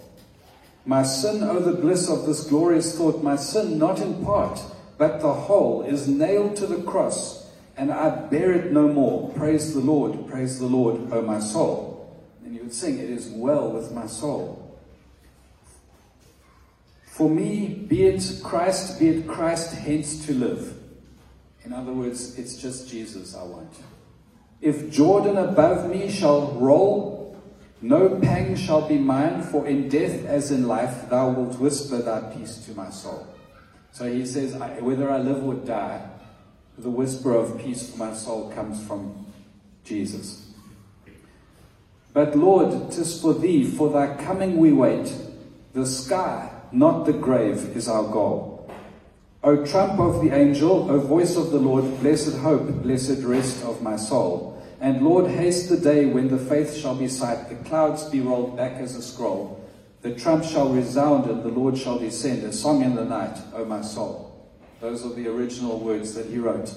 [0.85, 4.61] My sin, oh, the bliss of this glorious thought, my sin not in part,
[4.97, 9.31] but the whole, is nailed to the cross, and I bear it no more.
[9.31, 12.15] Praise the Lord, praise the Lord, O my soul.
[12.45, 14.79] And you would sing, It is well with my soul.
[17.05, 20.80] For me, be it Christ, be it Christ hence to live.
[21.65, 23.73] In other words, it's just Jesus I want.
[24.61, 27.39] If Jordan above me shall roll,
[27.81, 32.21] no pang shall be mine, for in death as in life thou wilt whisper thy
[32.33, 33.27] peace to my soul.
[33.91, 36.07] So he says, whether I live or die,
[36.77, 39.25] the whisper of peace for my soul comes from
[39.83, 40.47] Jesus.
[42.13, 45.13] But Lord, tis for thee, for thy coming we wait.
[45.73, 48.50] The sky, not the grave, is our goal.
[49.43, 53.81] O trump of the angel, O voice of the Lord, blessed hope, blessed rest of
[53.81, 54.61] my soul.
[54.79, 58.55] And Lord, haste the day when the faith shall be sight, the clouds be rolled
[58.55, 59.59] back as a scroll.
[60.03, 63.65] The trump shall resound and the Lord shall descend, a song in the night, O
[63.65, 64.51] my soul.
[64.79, 66.75] Those are the original words that he wrote.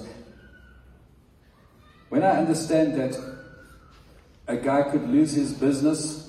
[2.09, 3.19] When I understand that
[4.47, 6.24] a guy could lose his business,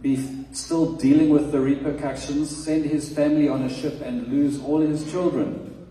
[0.00, 4.80] be still dealing with the repercussions, send his family on a ship and lose all
[4.80, 5.86] his children,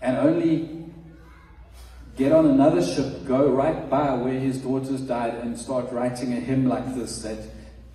[0.00, 0.86] and only
[2.16, 6.40] get on another ship, go right by where his daughters died, and start writing a
[6.40, 7.38] hymn like this that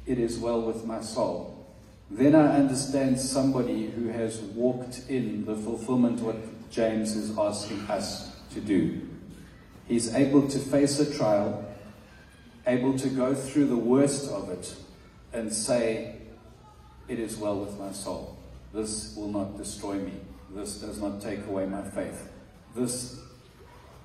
[0.06, 1.50] it is well with my soul.
[2.12, 6.36] Then I understand somebody who has walked in the fulfillment what
[6.70, 9.02] James is asking us to do.
[9.88, 11.66] He's able to face a trial,
[12.66, 14.76] able to go through the worst of it,
[15.34, 16.16] and say,
[17.08, 18.38] It is well with my soul.
[18.74, 20.14] This will not destroy me.
[20.52, 22.30] This does not take away my faith.
[22.76, 23.20] This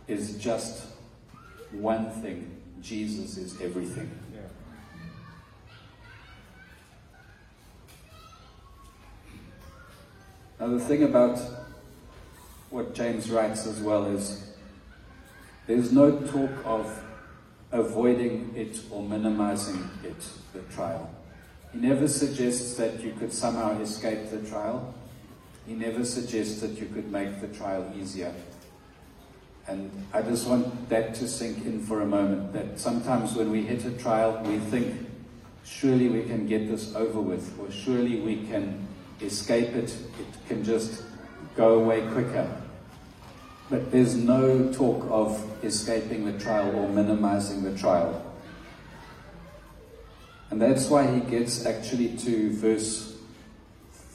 [0.06, 0.84] is just
[1.70, 4.10] one thing Jesus is everything.
[10.60, 11.38] Now, the thing about
[12.70, 14.50] what James writes as well is
[15.68, 17.04] there's no talk of
[17.72, 20.16] avoiding it or minimizing it,
[20.52, 21.10] the trial.
[21.72, 24.94] He never suggests that you could somehow escape the trial.
[25.66, 28.34] He never suggests that you could make the trial easier.
[29.66, 33.62] And I just want that to sink in for a moment that sometimes when we
[33.62, 35.06] hit a trial, we think,
[35.62, 38.88] surely we can get this over with, or surely we can
[39.20, 41.02] escape it, it can just
[41.54, 42.48] go away quicker.
[43.70, 48.24] But there's no talk of escaping the trial or minimizing the trial.
[50.50, 53.16] And that's why he gets actually to verse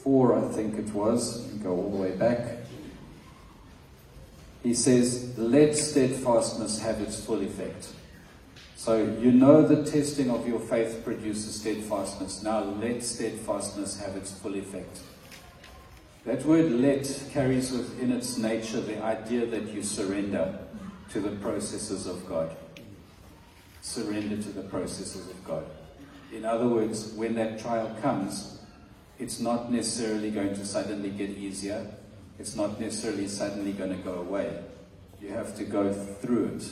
[0.03, 1.41] 4, I think it was.
[1.63, 2.63] Go all the way back
[4.63, 7.89] he says, let steadfastness have its full effect.
[8.77, 12.43] So you know the testing of your faith produces steadfastness.
[12.43, 14.99] Now let steadfastness have its full effect.
[16.25, 20.57] That word let carries within its nature the idea that you surrender
[21.09, 22.55] to the processes of God.
[23.83, 25.65] surrender to the processes of God.
[26.31, 28.59] In other words, when that trial comes,
[29.19, 31.85] it's not necessarily going to suddenly get easier.
[32.39, 34.63] It's not necessarily suddenly going to go away.
[35.21, 36.65] You have to go through it.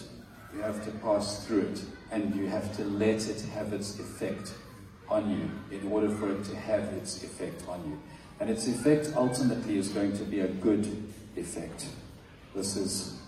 [0.56, 1.82] You have to pass through it.
[2.12, 4.54] And you have to let it have its effect
[5.10, 8.02] on you in order for it to have its effect on you.
[8.42, 10.88] And its effect ultimately is going to be a good
[11.38, 11.86] effect.
[12.56, 13.20] This is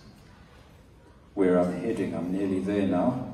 [1.34, 2.16] where I'm heading.
[2.16, 3.32] I'm nearly there now.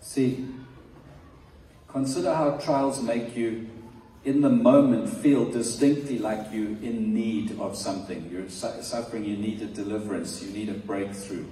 [0.00, 0.48] See,
[1.86, 3.70] consider how trials make you,
[4.24, 8.28] in the moment, feel distinctly like you're in need of something.
[8.32, 11.46] You're su- suffering, you need a deliverance, you need a breakthrough,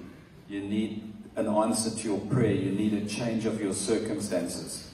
[0.49, 4.91] you need an answer to your prayer, you need a change of your circumstances.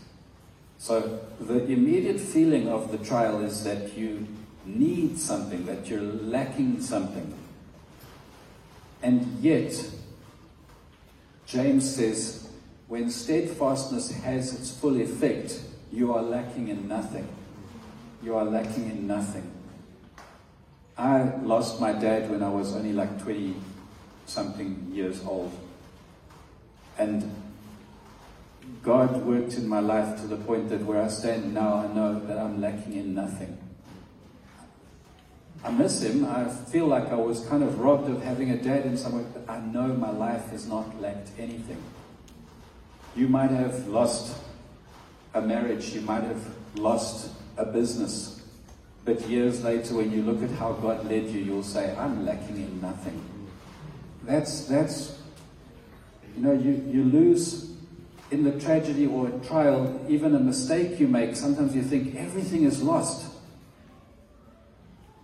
[0.77, 4.25] So, the immediate feeling of the trial is that you
[4.65, 7.33] need something, that you're lacking something.
[9.01, 9.73] And yet,
[11.45, 12.49] James says,
[12.87, 15.59] when steadfastness has its full effect,
[15.91, 17.27] you are lacking in nothing.
[18.23, 19.51] You are lacking in nothing.
[20.97, 23.55] I lost my dad when I was only like 20
[24.25, 25.51] something years old.
[26.99, 27.33] And
[28.83, 32.19] God worked in my life to the point that where I stand now, I know
[32.27, 33.57] that I'm lacking in nothing.
[35.63, 36.25] I miss him.
[36.25, 39.25] I feel like I was kind of robbed of having a dad in some way,
[39.33, 41.81] but I know my life has not lacked anything.
[43.15, 44.37] You might have lost
[45.33, 46.43] a marriage, you might have
[46.75, 48.41] lost a business,
[49.03, 52.57] but years later, when you look at how God led you, you'll say, I'm lacking
[52.57, 53.21] in nothing.
[54.23, 55.18] That's, that's
[56.36, 57.71] you know, you, you lose
[58.32, 62.82] in the tragedy or trial, even a mistake you make, sometimes you think everything is
[62.82, 63.32] lost.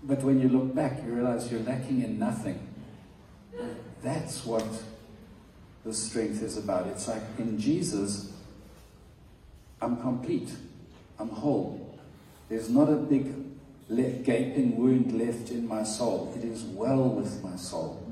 [0.03, 2.67] But when you look back, you realize you're lacking in nothing.
[4.01, 4.65] That's what
[5.83, 6.87] the strength is about.
[6.87, 8.31] It's like in Jesus,
[9.81, 10.49] I'm complete,
[11.19, 11.99] I'm whole.
[12.49, 13.33] There's not a big
[13.89, 16.33] gaping wound left in my soul.
[16.37, 18.04] It is well with my soul.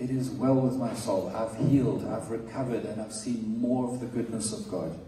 [0.00, 1.30] It is well with my soul.
[1.36, 4.98] I've healed, I've recovered, and I've seen more of the goodness of God.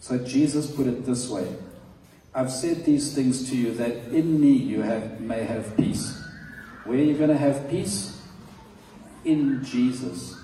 [0.00, 1.54] So Jesus put it this way
[2.34, 6.20] I've said these things to you that in me you have, may have peace.
[6.84, 8.20] Where are you going to have peace?
[9.24, 10.34] In Jesus.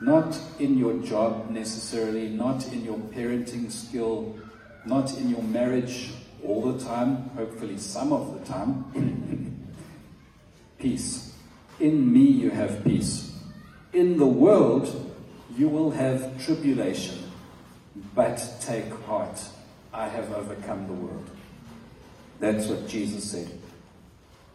[0.00, 4.36] Not in your job necessarily, not in your parenting skill,
[4.84, 6.10] not in your marriage
[6.42, 9.68] all the time, hopefully some of the time.
[10.78, 11.35] peace.
[11.78, 13.38] In me you have peace.
[13.92, 15.14] In the world
[15.56, 17.18] you will have tribulation.
[18.14, 19.40] But take heart.
[19.92, 21.30] I have overcome the world.
[22.40, 23.50] That's what Jesus said.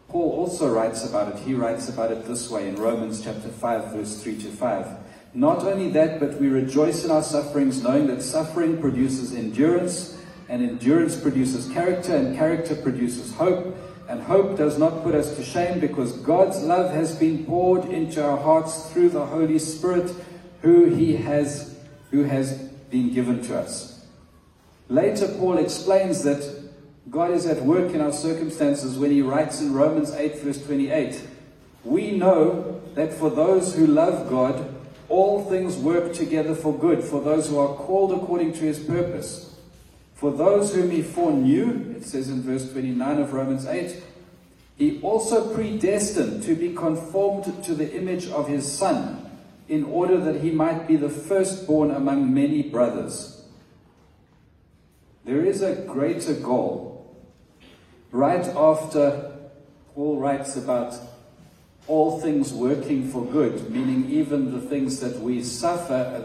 [0.08, 1.40] Paul also writes about it.
[1.40, 4.86] He writes about it this way in Romans chapter 5, verse 3 to 5.
[5.34, 10.18] Not only that, but we rejoice in our sufferings, knowing that suffering produces endurance,
[10.48, 13.74] and endurance produces character, and character produces hope.
[14.12, 18.22] And hope does not put us to shame because God's love has been poured into
[18.22, 20.14] our hearts through the Holy Spirit
[20.60, 21.78] who he has
[22.10, 22.58] who has
[22.90, 24.04] been given to us.
[24.90, 26.44] Later Paul explains that
[27.10, 31.26] God is at work in our circumstances when he writes in Romans 8 verse 28.
[31.82, 34.74] We know that for those who love God,
[35.08, 39.51] all things work together for good, for those who are called according to his purpose.
[40.22, 44.00] For those whom he foreknew, it says in verse 29 of Romans 8,
[44.78, 49.28] he also predestined to be conformed to the image of his Son,
[49.68, 53.44] in order that he might be the firstborn among many brothers.
[55.24, 57.16] There is a greater goal.
[58.12, 59.32] Right after
[59.96, 60.94] Paul writes about
[61.88, 66.22] all things working for good, meaning even the things that we suffer,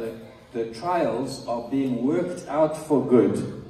[0.53, 3.63] the, the trials, are being worked out for good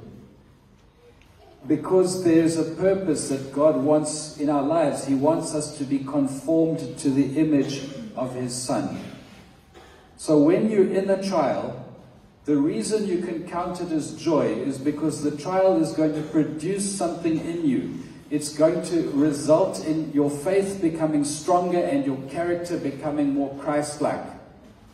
[1.66, 5.06] because there's a purpose that God wants in our lives.
[5.06, 9.00] He wants us to be conformed to the image of His Son.
[10.16, 11.84] So when you're in a trial,
[12.44, 16.22] the reason you can count it as joy is because the trial is going to
[16.22, 17.98] produce something in you.
[18.30, 24.00] It's going to result in your faith becoming stronger and your character becoming more Christ
[24.00, 24.24] like.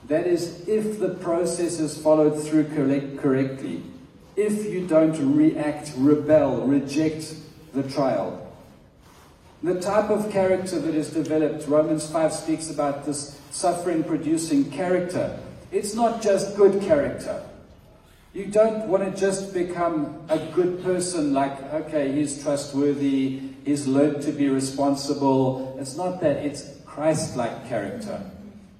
[0.08, 3.82] That is, if the process is followed through correct, correctly
[4.36, 7.34] if you don't react, rebel, reject
[7.72, 8.40] the trial.
[9.62, 15.38] The type of character that is developed, Romans 5 speaks about this suffering producing character.
[15.72, 17.42] It's not just good character.
[18.34, 24.22] You don't want to just become a good person like, okay, he's trustworthy, he's learned
[24.24, 25.76] to be responsible.
[25.80, 26.44] It's not that.
[26.44, 28.20] It's Christ like character.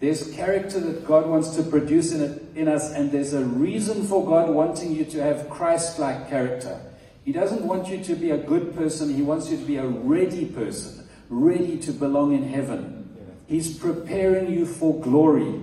[0.00, 4.06] There's character that God wants to produce in, it, in us, and there's a reason
[4.06, 6.80] for God wanting you to have Christ like character.
[7.24, 9.86] He doesn't want you to be a good person, He wants you to be a
[9.86, 13.00] ready person, ready to belong in heaven.
[13.46, 15.60] He's preparing you for glory.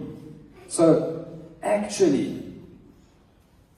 [0.67, 1.27] So,
[1.61, 2.41] actually,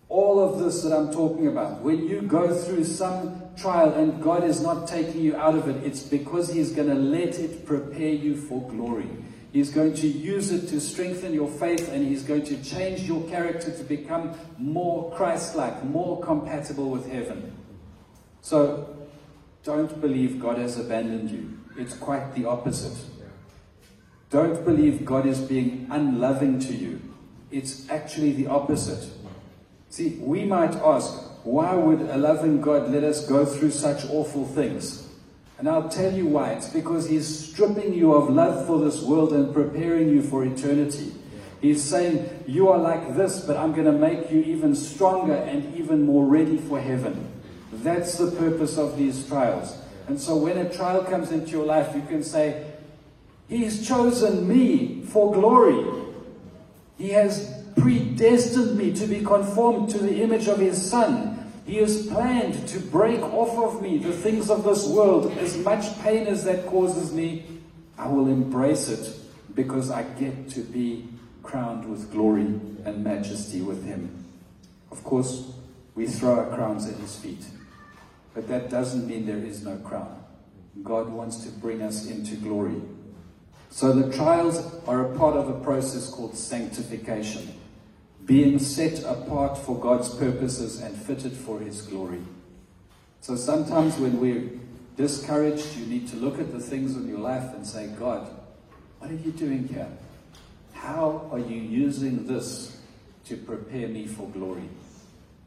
[0.10, 4.44] all of this that I'm talking about, when you go through some trial and God
[4.44, 8.14] is not taking you out of it, it's because He's going to let it prepare
[8.14, 9.10] you for glory.
[9.54, 13.24] He's going to use it to strengthen your faith and He's going to change your
[13.30, 17.56] character to become more Christ like, more compatible with heaven.
[18.42, 18.98] So
[19.64, 21.60] don't believe God has abandoned you.
[21.78, 22.98] It's quite the opposite.
[24.32, 27.00] Don't believe God is being unloving to you.
[27.52, 29.08] It's actually the opposite.
[29.90, 34.48] See, we might ask, why would a loving God let us go through such awful
[34.48, 35.03] things?
[35.58, 36.54] And I'll tell you why.
[36.54, 41.14] It's because He's stripping you of love for this world and preparing you for eternity.
[41.62, 45.74] He's saying, You are like this, but I'm going to make you even stronger and
[45.76, 47.32] even more ready for heaven.
[47.72, 49.78] That's the purpose of these trials.
[50.08, 52.72] And so when a trial comes into your life, you can say,
[53.48, 56.04] He's chosen me for glory.
[56.98, 61.43] He has predestined me to be conformed to the image of his Son.
[61.66, 65.32] He has planned to break off of me the things of this world.
[65.38, 67.46] As much pain as that causes me,
[67.98, 69.16] I will embrace it
[69.56, 71.08] because I get to be
[71.42, 72.42] crowned with glory
[72.86, 74.26] and majesty with him.
[74.92, 75.54] Of course,
[75.96, 77.46] we throw our crowns at his feet,
[78.34, 80.22] but that doesn't mean there is no crown.
[80.84, 82.82] God wants to bring us into glory.
[83.70, 84.58] So the trials
[84.88, 87.54] are a part of a process called sanctification
[88.26, 92.22] being set apart for God's purposes and fitted for His glory.
[93.22, 94.50] So sometimes when we're
[94.96, 98.28] discouraged, you need to look at the things in your life and say, God,
[99.00, 99.90] what are you doing here?
[100.74, 102.82] How are you using this
[103.26, 104.70] to prepare me for glory?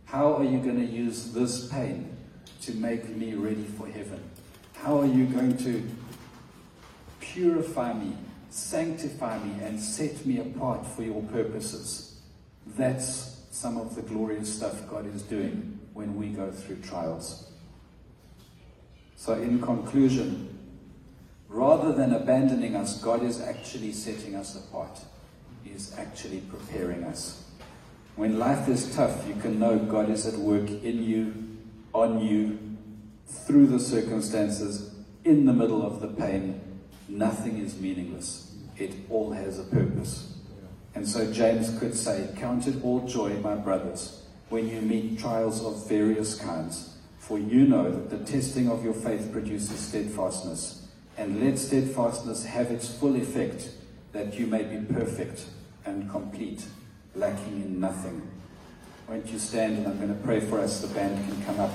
[0.06, 2.16] How are you going to use this pain
[2.62, 4.22] to make me ready for heaven?
[4.74, 5.86] How are you going to
[7.20, 8.16] purify me,
[8.50, 12.15] sanctify me, and set me apart for your purposes?
[12.66, 17.50] That's some of the glorious stuff God is doing when we go through trials.
[19.16, 20.58] So, in conclusion,
[21.48, 25.00] rather than abandoning us, God is actually setting us apart.
[25.64, 27.44] He is actually preparing us.
[28.16, 31.58] When life is tough, you can know God is at work in you,
[31.92, 32.58] on you,
[33.26, 34.94] through the circumstances,
[35.24, 36.60] in the middle of the pain.
[37.08, 40.35] Nothing is meaningless, it all has a purpose.
[40.96, 45.62] And so James could say, Count it all joy, my brothers, when you meet trials
[45.62, 50.88] of various kinds, for you know that the testing of your faith produces steadfastness.
[51.18, 53.68] And let steadfastness have its full effect,
[54.12, 55.44] that you may be perfect
[55.84, 56.64] and complete,
[57.14, 58.22] lacking in nothing.
[59.06, 60.80] Won't you stand and I'm going to pray for us?
[60.80, 61.72] The band can come up.